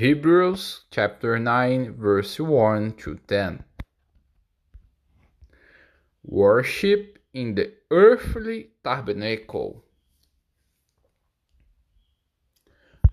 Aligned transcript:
Hebrews 0.00 0.86
chapter 0.90 1.38
9, 1.38 1.92
verse 1.92 2.40
1 2.40 2.92
to 3.04 3.18
10. 3.28 3.62
Worship 6.24 7.18
in 7.34 7.54
the 7.54 7.74
earthly 7.90 8.70
tabernacle. 8.82 9.84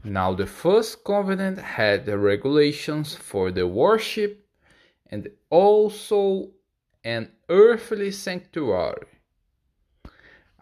Now, 0.06 0.34
the 0.34 0.46
first 0.46 1.04
covenant 1.04 1.58
had 1.60 2.06
the 2.06 2.18
regulations 2.18 3.14
for 3.14 3.52
the 3.52 3.68
worship 3.68 4.48
and 5.08 5.28
also 5.50 6.52
an 7.04 7.34
earthly 7.50 8.12
sanctuary. 8.12 9.08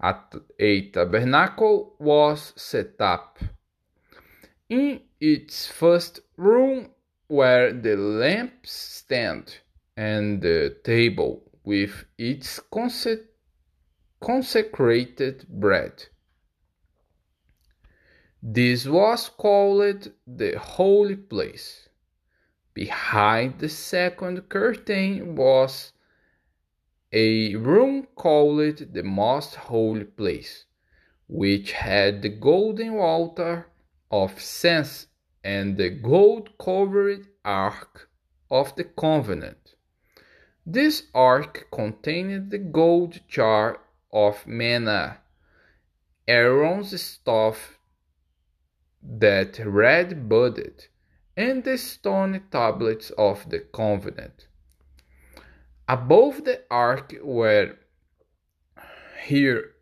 At 0.01 0.33
a 0.57 0.89
tabernacle 0.89 1.93
was 1.99 2.51
set 2.55 2.99
up. 2.99 3.37
In 4.68 5.02
its 5.20 5.68
first 5.68 6.21
room 6.38 6.89
were 7.29 7.71
the 7.71 7.95
lampstand 7.95 9.59
and 9.95 10.41
the 10.41 10.76
table 10.84 11.44
with 11.63 12.05
its 12.17 12.59
consecrated 14.20 15.45
bread. 15.48 16.05
This 18.41 18.88
was 18.88 19.30
called 19.30 20.12
the 20.25 20.58
holy 20.58 21.16
place. 21.16 21.88
Behind 22.73 23.59
the 23.59 23.70
second 23.70 24.50
curtain 24.50 25.36
was 25.36 25.94
a 27.11 27.55
room 27.55 28.08
called 28.16 28.77
the 28.94 29.03
most 29.03 29.53
holy 29.55 30.05
place, 30.05 30.66
which 31.27 31.72
had 31.72 32.23
the 32.23 32.30
golden 32.30 32.97
altar 32.97 33.67
of 34.12 34.40
sense 34.40 35.08
and 35.44 35.77
the 35.77 35.90
gold 35.90 36.50
covered 36.58 37.27
ark 37.44 38.09
of 38.50 38.76
the 38.76 38.84
covenant. 38.84 39.76
This 40.66 41.03
ark 41.14 41.67
contained 41.72 42.50
the 42.52 42.58
gold 42.58 43.20
jar 43.28 43.80
of 44.12 44.47
manna, 44.47 45.20
Aaron's 46.28 47.00
staff 47.00 47.78
that 49.03 49.59
red 49.59 50.28
budded, 50.28 50.88
and 51.38 51.64
the 51.64 51.78
stone 51.78 52.42
tablets 52.50 53.12
of 53.12 53.50
the 53.50 53.59
covenant. 53.59 54.47
Above 55.88 56.44
the 56.45 56.64
ark 56.72 57.14
were 57.22 57.75
here 59.25 59.75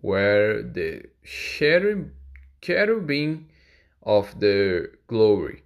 were 0.00 0.62
the 0.62 1.02
cherub, 1.24 2.10
cherubim 2.60 3.48
of 4.02 4.40
the 4.40 4.90
glory, 5.06 5.62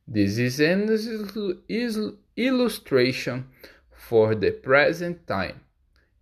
This 0.08 0.38
is 0.38 0.60
an 0.60 0.88
illustration 2.38 3.50
for 3.92 4.36
the 4.36 4.52
present 4.52 5.26
time 5.28 5.62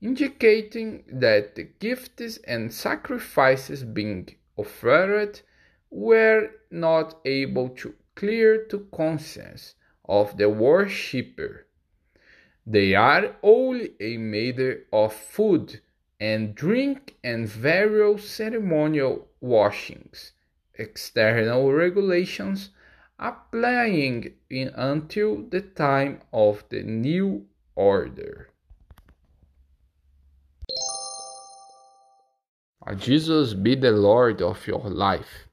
indicating 0.01 1.03
that 1.07 1.55
the 1.55 1.63
gifts 1.63 2.37
and 2.47 2.73
sacrifices 2.73 3.83
being 3.83 4.27
offered 4.57 5.41
were 5.89 6.51
not 6.69 7.19
able 7.25 7.69
to 7.69 7.93
clear 8.15 8.65
the 8.69 8.79
conscience 8.91 9.75
of 10.07 10.37
the 10.37 10.49
worshipper. 10.49 11.65
They 12.65 12.95
are 12.95 13.35
only 13.43 13.91
a 13.99 14.17
matter 14.17 14.85
of 14.91 15.13
food 15.13 15.81
and 16.19 16.55
drink 16.55 17.15
and 17.23 17.47
various 17.47 18.27
ceremonial 18.27 19.27
washings, 19.39 20.31
external 20.75 21.71
regulations 21.71 22.69
applying 23.19 24.33
in 24.49 24.69
until 24.75 25.43
the 25.43 25.61
time 25.61 26.21
of 26.33 26.63
the 26.69 26.83
new 26.83 27.45
order. 27.75 28.49
Jesus 32.93 33.53
be 33.55 33.75
the 33.75 33.91
Lord 33.91 34.41
of 34.41 34.67
your 34.67 34.89
life. 34.89 35.47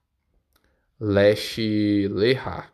Leshe 1.00 1.56
Leha. 2.08 2.71